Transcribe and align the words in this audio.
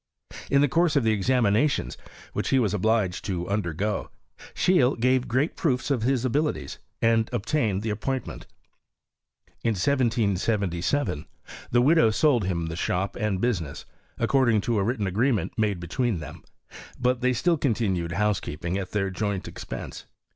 In 0.49 0.61
the 0.61 0.67
courae 0.67 0.95
of 0.97 1.03
the 1.03 1.11
examinations 1.11 1.95
which 2.33 2.49
he 2.49 2.57
was 2.57 2.73
obliged 2.73 3.23
to 3.25 3.47
under 3.47 3.71
go, 3.71 4.09
Scheele 4.55 4.95
gave 4.99 5.27
great 5.27 5.55
proofs 5.55 5.91
of 5.91 6.01
his 6.01 6.25
abilities, 6.25 6.79
_aaA 7.03 7.31
obtained 7.31 7.83
the 7.83 7.91
appointment. 7.91 8.47
In 9.63 9.75
1777 9.75 11.27
the 11.69 11.81
widow 11.83 12.09
sold 12.09 12.45
him 12.45 12.65
the 12.65 12.75
shop 12.75 13.15
and 13.15 13.39
business, 13.39 13.85
according 14.17 14.61
to 14.61 14.79
a 14.79 14.83
writtea 14.83 15.05
agreement 15.05 15.53
made 15.55 15.79
between 15.79 16.19
them; 16.19 16.41
but 16.99 17.21
they 17.21 17.31
still 17.31 17.59
coa 17.59 17.69
tinued 17.75 18.13
housekeeping 18.13 18.79
at 18.79 18.93
their 18.93 19.11
joint 19.11 19.47
expense. 19.47 20.05